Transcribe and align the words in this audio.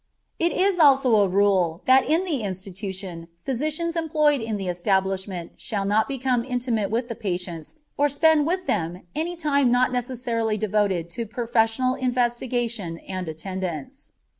It 0.39 0.51
is 0.51 0.79
also 0.79 1.17
a 1.17 1.27
rule 1.27 1.83
that 1.85 2.03
in 2.07 2.23
the 2.23 2.41
institution 2.41 3.27
physicians 3.45 3.95
employed 3.95 4.41
in 4.41 4.57
the 4.57 4.67
establishment 4.67 5.51
shall 5.57 5.85
not 5.85 6.07
become 6.07 6.43
intimate 6.43 6.89
with 6.89 7.07
the 7.07 7.13
patients 7.13 7.75
or 7.97 8.09
spend 8.09 8.47
with 8.47 8.65
them 8.65 9.03
any 9.13 9.35
time 9.35 9.69
not 9.69 9.91
necessarily 9.91 10.57
devoted 10.57 11.07
to 11.11 11.27
professional 11.27 11.93
investigation 11.93 12.97
and 13.07 13.29
attendance. 13.29 14.11